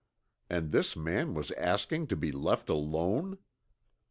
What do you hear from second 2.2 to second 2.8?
left